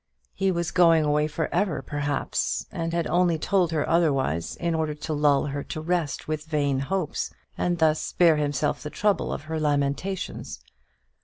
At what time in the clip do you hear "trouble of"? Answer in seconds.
8.89-9.43